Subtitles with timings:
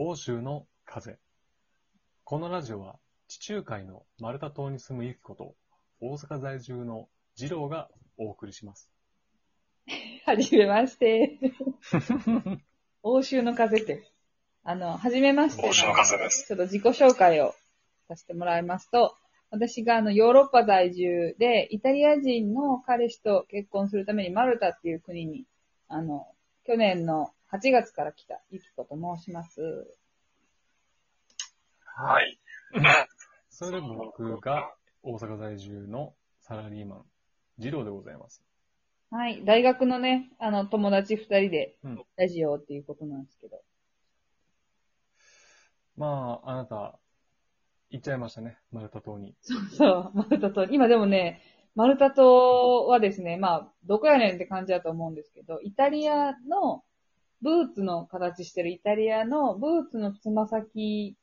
[0.00, 1.18] 欧州の風。
[2.22, 5.56] このラジオは地中海のマルタ島に住むユキコと
[6.00, 8.92] 大阪在住の二郎がお送りします。
[10.24, 11.40] はじめまして。
[13.02, 14.04] 欧州の風って。
[14.62, 15.68] あの、はじめましての。
[15.70, 17.56] 欧州の風ですちょっと自己紹介を
[18.06, 19.16] させてもらいますと、
[19.50, 25.44] 私があの、ヨーロッパ在住で、イタリア人の彼氏と結婚するためにマルタっていう国に、
[25.88, 26.28] あの、
[26.64, 29.94] 去年の8月から来たユキコと申します。
[31.84, 32.38] はい。
[33.48, 37.04] それで僕が大阪在住のサラリーマン、
[37.58, 38.42] 二郎でございます。
[39.10, 39.42] はい。
[39.44, 43.62] 大学のね、あの、友達二人でうん、ラジオっていうことなんですけど。
[45.96, 46.98] まあ、あなた、
[47.90, 49.34] 行っちゃいましたね、マルタ島に。
[49.76, 50.64] そう、マルタ島。
[50.64, 51.40] 今でもね、
[51.74, 56.84] マルタ島はですね、まあ、どこやねんって感じだと思うんですけど、イタリアの、
[57.40, 61.16] ブーツの形してるイタリアのブーツのつま先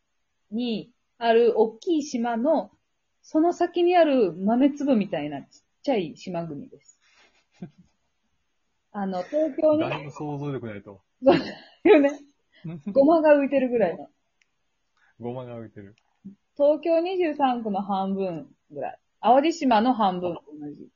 [0.52, 2.72] にある大きい島の、
[3.22, 5.48] その先にある豆粒みたいなちっ
[5.84, 7.00] ちゃい島国です。
[8.92, 11.02] あの、東京にだいぶ想像力ないと。
[11.84, 12.20] いるね、
[12.92, 14.10] ごまが浮いてるぐらいの。
[15.20, 15.96] ごまが浮いてる。
[16.56, 19.00] 東京23区の半分ぐらい。
[19.22, 20.90] 淡路島の半分と同じ。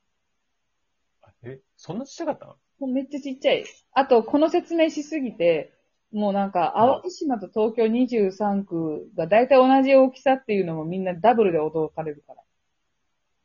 [1.22, 2.56] あえ、そんなちっちゃかったの？
[2.80, 3.64] もうめっちゃちっちゃい。
[3.92, 5.72] あと、この説明しすぎて、
[6.12, 12.42] もうなんか、淡路島と東京23区が大体同じ大きさっていうのもみんなダブルで驚かれるから。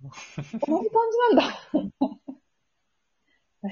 [0.67, 2.09] 同じ感じなんだ。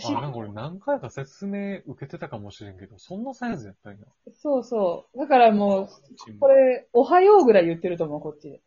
[0.06, 4.06] あ、なんか俺何回か説明受けてたかもしれんけど、そんなサイズやったんや。
[4.34, 5.18] そうそう。
[5.18, 5.90] だからもう、
[6.40, 8.62] これ、おはようぐらい言ってると思う、こっちで。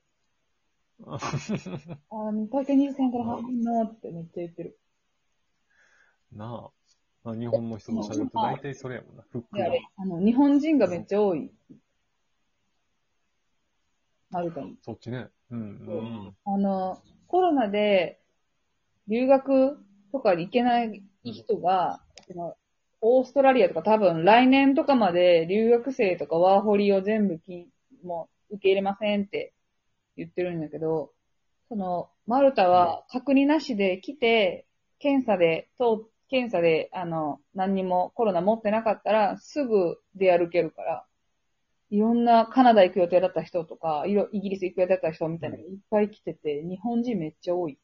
[1.06, 4.78] あの、東京23区の半分のってめっちゃ言ってる。
[6.33, 6.85] なあ。
[7.27, 9.24] まあ、日本の人と喋ると大体それやもんな。
[9.32, 11.50] フックがであの、日本人がめっちゃ多い。
[14.30, 14.77] マルタに。
[14.80, 15.27] そっちね。
[15.50, 15.62] うん、う
[16.30, 16.36] ん。
[16.44, 18.20] あの、コロナで
[19.09, 19.76] 留学
[20.12, 22.54] とかに行けない人が、その
[23.00, 27.69] オーストラリアとか多分来年とかまで留学生とかワーホリを全部き
[28.04, 29.53] もう受け入れませんって
[30.16, 31.10] 言ってるんだけど、
[31.69, 34.64] その、マルタは隔離なしで来て、
[35.00, 41.06] 検査で、と検査で、あの、何にもコロナ持ってなかったら、すぐ出歩けるから、
[41.91, 47.78] いろんなカナダ行く予定だった人とか、いろイギリス行く予定だった人みたいなのがいっぱい来てて、日本人めっちゃ多い。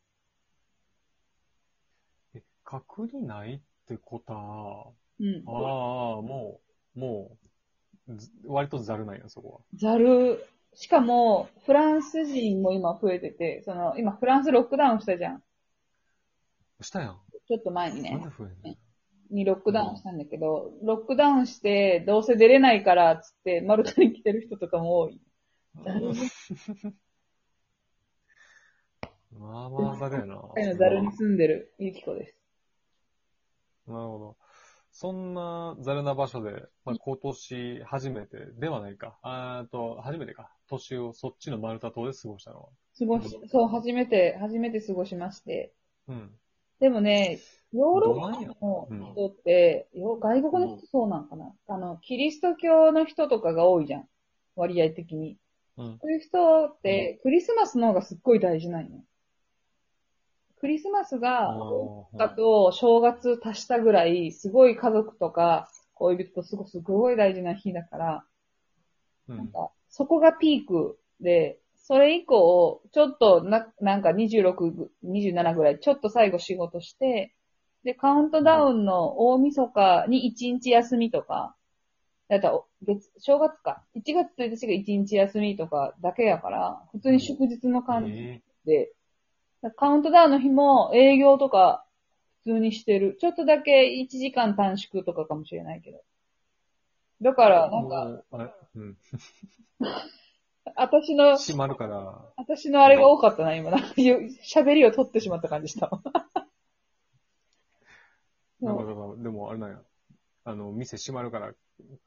[2.34, 5.50] え、隔離ないってことは、うんあ。
[5.50, 6.60] あ、も
[6.96, 7.38] う、も
[8.08, 10.44] う、ず割とざるなんや、そこざる。
[10.74, 15.34] しかも、フランス人も今増えてて、その、今フランスロックダウンしたじゃん。
[15.34, 15.42] は。
[16.80, 17.20] したやん。
[17.52, 18.18] ちょっと前にね。
[19.30, 25.20] にロックダウンしたんだけど、ロックダウンして、どうせ出れないから、つって、マルタに来てる人とかも多い。
[29.38, 30.36] まあまあざるやな。
[30.36, 32.38] のざるに住んでるゆきこです。
[33.86, 34.36] なるほど。
[34.92, 36.52] そんなざるな場所で、
[36.86, 39.18] まあ、今年初めてではないか。
[39.22, 40.50] あーと、初めてか。
[40.68, 42.68] 年をそっちのマルタ島で過ごしたのは。
[42.98, 45.74] 過ごし、そう、初めて、初めて過ごしまして。
[46.08, 46.38] うん。
[46.82, 47.38] でもね、
[47.72, 54.08] ヨーロッパのうん人って、よ外国の人そうなんかな、あの、キリスト教の人とかが多いじゃん。
[54.56, 55.38] 割合的に。
[55.76, 55.98] うん。
[56.00, 59.04] そういう人って、クリスマスの方がすっごい大事なんよ。
[60.58, 61.50] クリスマスが、
[62.18, 68.24] あと正月足したぐらい、すごい家族とか恋人と過ごすすごい大事な日だから、
[69.28, 69.36] うん。
[69.36, 77.34] なんか、そこがピークで、それ以降、ちょっとな、なんか26、27ぐらい、ちょっと最後仕事して、
[77.84, 81.56] で、カウントダウンの大晦日に1日休みとか、
[82.28, 83.82] だったら月、正月か。
[83.96, 88.92] 1月1日が1日休みとかだけやから、普通に祝日の感じえで、
[89.76, 91.84] カウントダウンの日も営業とか
[92.44, 93.16] 普通にしてる。
[93.20, 96.00] ちょっとだけ1時間短縮とかかもしれないけど。
[97.20, 98.22] だから、なんか、
[98.76, 98.96] うん。
[100.76, 103.78] 私の、閉まるから、私のあれが多かったな、今な。
[103.98, 106.02] 喋りを取ってしまった感じしたわ。
[108.60, 109.82] なんかだから、でもあれなんや。
[110.44, 111.52] あの、店閉まるから、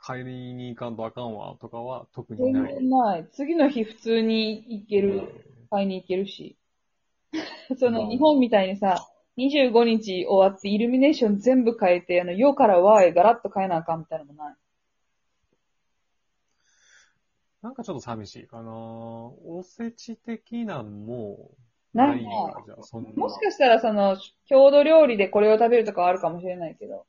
[0.02, 2.74] 帰りに行かんとあかんわ、とかは特に全ない。
[2.74, 3.28] 然ない。
[3.32, 5.22] 次の日普通に行ける、
[5.70, 6.58] 買いに行けるし。
[7.78, 14.56] その、日本みたいにさ、25日終わってイルミネーション全部変えて、あの、世から和へガラッと変えなあかんみたいなのもない。
[17.66, 21.50] なんかちょっと寂しいかなおせち的なんも、
[21.96, 22.30] ないねんや
[22.64, 23.10] じゃあ、そんな。
[23.16, 24.18] もしかしたらその、
[24.48, 27.08] 郷土料理でこれを食べるとかはあるかもしれないけど。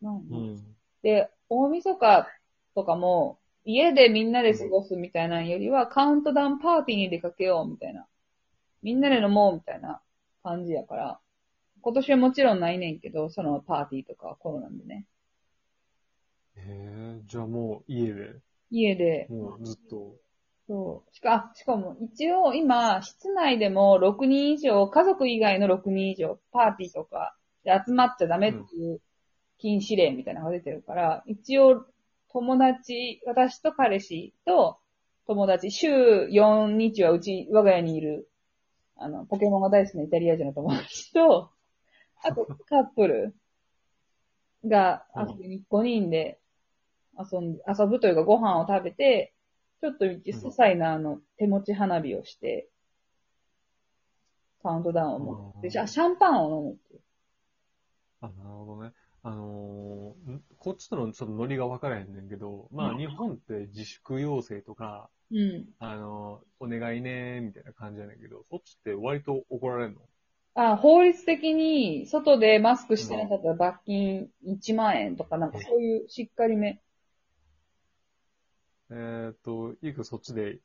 [0.00, 0.76] ないねうん。
[1.02, 2.26] で、大晦日
[2.74, 8.06] とかも、家でみんなで過ごすみたいなのよりは、カウントダウンパーティーに出かけようみたいな。
[8.82, 10.00] みんなで飲もうみたいな
[10.42, 11.20] 感じやから、
[11.82, 15.04] 今年はもちろんないねんけど、そのパーティーとかはコロナでね。
[16.56, 18.40] へえ、じゃあもう家で、
[18.72, 20.16] 家で、もうずっと。
[20.66, 21.14] そう。
[21.14, 29.00] しか、あしかも一応今、室内でも6人以上、家族以外の6人以上、パーティーとかで集まっちゃダメっていう
[29.58, 31.84] 禁止令みたいなのが出てるから、一応
[32.32, 34.78] 友達、私と彼氏と
[35.26, 35.88] 友達、週
[36.30, 38.28] 4日はうち、我が家にいる、
[38.96, 41.50] あの、ポケモンが大好きなイタリア人の友達と、
[42.24, 43.34] あとカップル
[44.64, 46.38] が遊びに5人で
[47.18, 49.32] 遊んで、遊ぶというかご飯を食べて、
[49.80, 52.68] ちょっと些細なあの手持ち花火をして、
[54.62, 57.00] カウントダウンを持って、うんじゃあシャンパンを飲むっていう。
[58.20, 58.92] あ、なるほどね。
[59.24, 65.64] あのーんこっちとのちょっとノリが分からへんねんけど、まあ日本って自粛要請とか、うん。
[65.78, 70.00] あのーお願いねみたいな感じやねんけど、そっちって割と怒られんの？
[70.54, 76.80] あ、法律的に、外でマスクしてなかったら罰金1万円とか、なんかそういうしっかりめ。
[78.94, 80.58] えーっと、いいかそっちで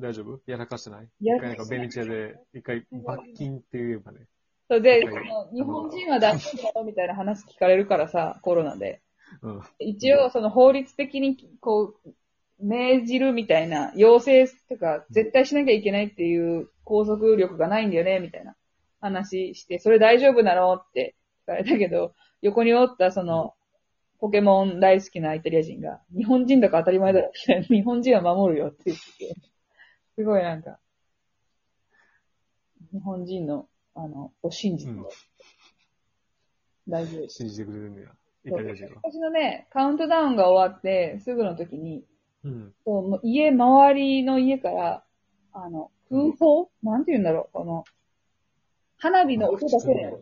[0.00, 0.40] 大丈夫？
[0.46, 1.08] やらかしてない？
[1.20, 4.20] や一回なんかベネチアで、一回罰金って言えばね。
[4.68, 9.02] それで、はいその日本人は大丈夫だよみたいな話聞かれるからさ、コロナで。
[9.42, 9.62] うん。
[9.78, 12.10] 一応、その法律的に、こう、
[12.60, 18.56] 命じるみたいな、要請とか、絶対しなきゃいけないっていう拘束力がないんだよね、みたいな
[19.00, 20.74] 話して、それ大丈夫なの？
[20.74, 23.54] って聞かれたけど、横におった、その、
[24.24, 27.30] ポケモン大好きなイタリア人が、日本人だから当たり前だろ、
[27.68, 29.36] 日本人は守るよって言ってて、
[30.14, 30.80] すごいなんか、
[32.90, 35.04] 日本人の、あの、を信じて、うん。
[36.88, 37.28] 大丈夫。
[37.28, 38.12] 信じてくれるんだよ。
[38.46, 38.94] イタリア人が。
[39.02, 42.06] 私のね、カウントダウンが終わって、すぐの時に、
[42.44, 42.74] うん。
[42.86, 45.04] そうもう家、周りの家から、
[45.52, 47.84] あの、空砲、なんて言うんだろう、この、
[48.96, 50.12] 花火の音だけで、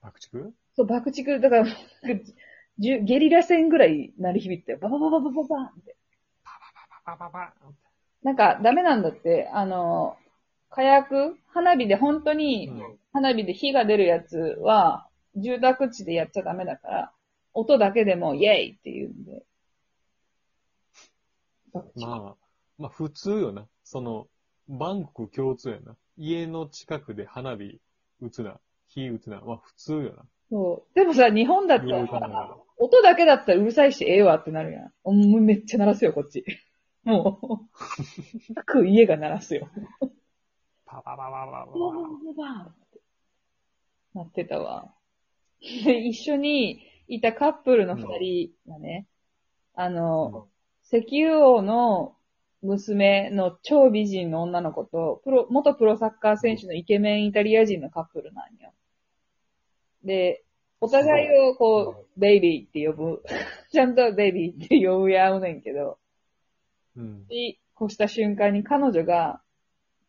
[0.00, 0.61] 爆竹？
[0.74, 1.66] そう、爆竹、だから、
[2.78, 4.78] ゲリラ戦ぐらい鳴り響いたよ。
[4.78, 5.96] バババババババンって。
[7.04, 7.54] パパパ
[8.22, 10.16] なんか、ダメなんだって、あの、
[10.70, 12.70] 火薬花火で本当に、
[13.12, 17.12] 花火で火が出るやつは、住宅地でやっちゃダメだから、
[17.54, 19.44] 音だけでもイェイって言うんで。
[21.72, 22.34] まあ、
[22.78, 23.66] まあ普通よな。
[23.84, 24.28] その、
[24.68, 25.96] バンコク共通やな。
[26.16, 27.80] 家の近くで花火
[28.20, 28.58] 打つな、
[28.88, 29.40] 火打つな。
[29.40, 30.24] まあ普通よな。
[30.52, 30.94] そう。
[30.94, 34.92] でもさ、日本だったらら、音だけだったらうるさいし、ええわってなるやん。
[35.02, 36.44] おめっちゃ鳴らすよ、こっち。
[37.04, 37.68] も
[38.50, 39.70] う、各家が鳴らすよ。
[40.84, 43.00] パパパパパパババンって
[44.12, 44.92] なってたわ。
[45.84, 49.06] で、一緒にいたカップルの二人がね、
[49.72, 50.48] あの、
[50.82, 52.14] 石油王の
[52.60, 58.74] 娘の超美人の女の子と、プロ、元プロサッカー選手のイケメンイタリア人のカップルなんよ。
[60.04, 60.44] で、
[60.80, 63.22] お互いをこう、ベイビーって呼ぶ。
[63.70, 65.98] ちゃんとベイビーって呼び合うねんけど、
[66.96, 67.26] うん。
[67.28, 69.40] で越した瞬間に彼女が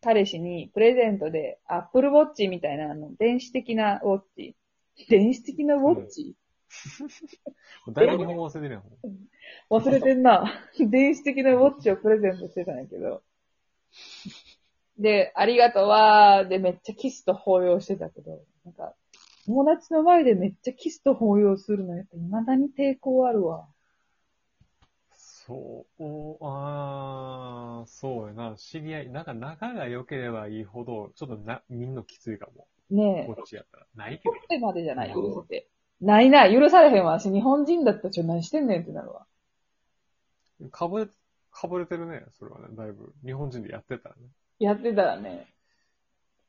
[0.02, 4.56] 彼氏にプレゼントでアップルウォッチみたいなあの電子的なウォッチ。
[5.10, 6.36] 電子的なウォッチ、
[7.94, 8.84] だいぶ日本語忘れてるやん。
[9.70, 10.62] 忘れてんな。
[10.80, 13.22] 電子的なウォッチをプレゼントしてたんやけど。
[14.98, 18.94] で、ありがとうわーでめっちゃキスと抱擁してたけど、なんか、
[19.46, 23.68] 友達の前でめっちゃキスと抱擁するのやっぱ未だに抵抗あるわ。
[25.16, 28.56] そう、ああ、そうやな。
[28.56, 32.68] 知り合い、なんか仲が良ければいいほど、ちょっとな、みんなきついかも。
[32.90, 33.34] ねえ。
[33.34, 33.88] こっちやったら。
[33.96, 34.32] ないけど。
[34.32, 35.68] ってまでじゃない、許せて。
[36.00, 37.20] ないな、許されへんわ。
[37.20, 39.26] 私日本人だったらちょ、何してんねんってなるわ。
[40.72, 41.08] かぶれ、
[41.52, 43.14] かぶれてるね、それはね、だいぶ。
[43.26, 44.22] 日本人でやってたらね。
[44.60, 45.48] やってたらね。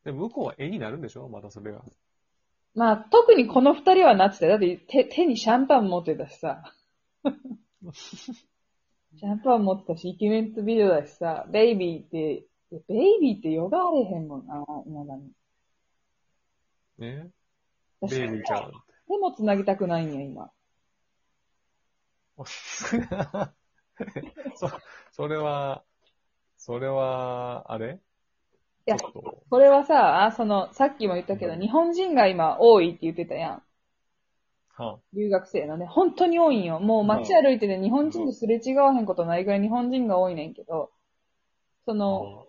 [0.04, 1.28] で、向こうは絵になるんでしょ？
[1.28, 1.82] またそれが。
[2.74, 4.52] まあ、特にこの二人はなってたよ。
[4.52, 6.74] だって手、手にシャンパン持ってたしさ。
[9.16, 12.46] シャンパン持ってたし、イケメンとビデオだしさ、ベイビーって、
[12.88, 15.30] ベイビーって呼ばれへんもんな、今だに。
[16.98, 17.30] ね
[18.00, 18.72] 私ベイビーちゃん。
[19.06, 20.50] 手も繋ぎたくないんや、今。
[24.56, 24.68] そ、
[25.12, 25.84] それは、
[26.56, 27.94] それは、あれ？
[27.94, 27.98] い
[28.86, 28.98] や
[29.50, 33.62] これはさ、あその、さっきも言ったけど、日本人が今多いって言ってたやん。
[34.78, 36.78] は留学生のね、本当に多いんよ。
[36.78, 40.92] もう街歩いてて日本人とすれ違わへんことないぐらい日本人が多いねんけど、
[41.86, 42.48] そあ、の、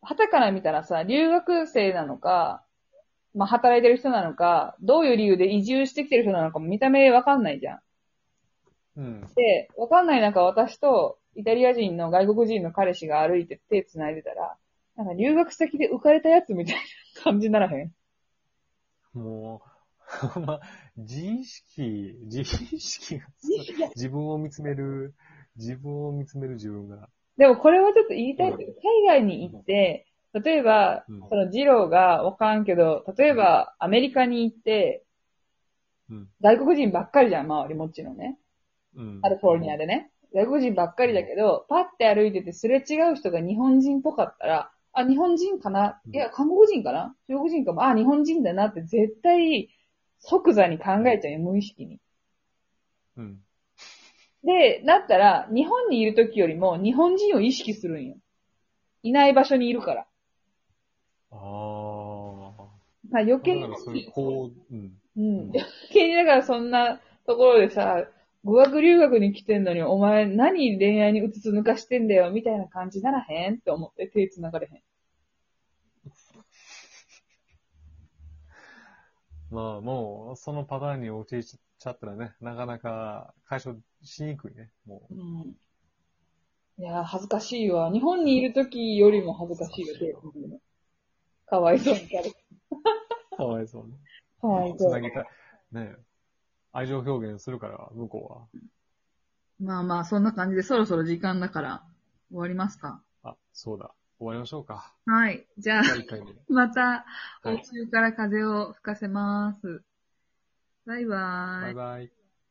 [0.00, 2.64] 旗から見たらさ、留学生なのか、
[3.34, 7.80] まあ、働いてる人なのか、どういう理由で移住してきてる人なのかも見た目わかんないじゃん。
[8.96, 9.30] うん。
[9.36, 14.56] で、わかんない中私とイタリア人の外国人の彼氏が歩いて手繋いでたら、
[14.96, 16.76] なんか留学先で浮かれたやつみたい
[17.16, 17.92] な感じにならへん？
[19.14, 19.62] も
[20.22, 20.60] う、ほ んま、
[20.96, 23.26] 自意識、自意識が、
[23.96, 25.14] 自分を見つめる、
[25.56, 27.08] 自分を見つめる自分が。
[27.36, 28.72] でもこれはちょっと言いたいけど、
[29.06, 35.04] 海外に行って、例えば、うんそのジローがわからんけど、例えばアメリカに行って、
[36.10, 36.28] うん。
[36.40, 38.38] 外国人ばっかりじゃん、周りもちろんね。
[38.96, 39.20] うん。
[39.22, 40.10] カリフォルニアでね。
[40.34, 46.00] 外国人ばっかりだけど、パッて歩いててすれ違う人が日本人っぽかったら、あ、日本人かな？
[46.10, 47.14] いや、韓国人かな？
[47.28, 47.84] 中国人かも。
[47.84, 49.68] あ、日本人だなって絶対
[50.18, 52.00] 即座に考えちゃうよ、無意識に。
[53.18, 53.38] うん。
[54.42, 58.16] で、なったら、日本にいる時よりも日本人を意識するんよ。
[59.02, 60.06] いない場所にいるから。
[61.30, 61.38] ああ。
[63.10, 64.92] まあ余計にそういう、こう、うん。
[65.16, 65.50] うん。
[65.50, 68.06] 余計にだからそんなところでさ、
[68.44, 74.82] 語学留学に来てんのに、お前何恋愛にうつつ抜かしてんだよ、みたいな感じならへんって思って手繋がれへん。
[79.50, 85.56] まあ、もう、そのパターンに陥っちゃったらね、なかなか解消しにくいね、もうん。
[86.78, 87.90] いやー、恥ずかしいわ。
[87.90, 90.60] 日本にいる時よりも恥ずかしいよ、手繋ぐの。
[91.46, 92.00] かわいそうに。
[93.36, 93.94] かわいそうね。
[94.40, 95.00] かわいそうつな。
[95.00, 95.26] げたい。
[95.72, 95.96] ね
[96.76, 98.48] 愛情表現するから、向こ
[99.58, 101.82] まあまあ、そんな感じでそろそろ時間だから、
[102.28, 103.00] 終わりますか。
[103.24, 103.32] うは。
[103.32, 103.94] あ、そうだ。
[104.18, 104.92] 終わりましょうか。
[105.06, 105.46] はい。
[105.56, 106.26] じゃあ、第1回目。
[106.54, 107.04] また、は
[107.46, 109.82] い欧州から風を吹かせます。
[110.84, 111.98] バイバーイバイ。
[111.98, 112.25] バイ。